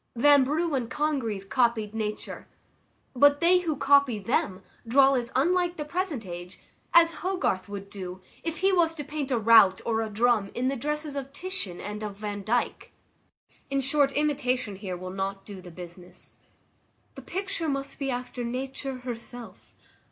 Vanbrugh 0.17 0.73
and 0.73 0.89
Congreve 0.89 1.47
copied 1.47 1.93
nature; 1.93 2.47
but 3.15 3.39
they 3.39 3.59
who 3.59 3.75
copy 3.75 4.17
them 4.17 4.63
draw 4.87 5.13
as 5.13 5.31
unlike 5.35 5.75
the 5.77 5.85
present 5.85 6.25
age 6.25 6.59
as 6.91 7.17
Hogarth 7.21 7.69
would 7.69 7.87
do 7.91 8.19
if 8.43 8.57
he 8.61 8.73
was 8.73 8.95
to 8.95 9.03
paint 9.03 9.29
a 9.29 9.37
rout 9.37 9.79
or 9.85 10.01
a 10.01 10.09
drum 10.09 10.49
in 10.55 10.69
the 10.69 10.75
dresses 10.75 11.15
of 11.15 11.31
Titian 11.33 11.79
and 11.79 12.01
of 12.01 12.15
Vandyke. 12.17 12.91
In 13.69 13.79
short, 13.79 14.11
imitation 14.13 14.77
here 14.77 14.97
will 14.97 15.11
not 15.11 15.45
do 15.45 15.61
the 15.61 15.69
business. 15.69 16.37
The 17.13 17.21
picture 17.21 17.69
must 17.69 17.99
be 17.99 18.09
after 18.09 18.43
Nature 18.43 19.01
herself. 19.01 19.75